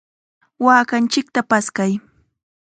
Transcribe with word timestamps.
¡Waakanchikta 0.65 1.41
paskay! 1.49 1.91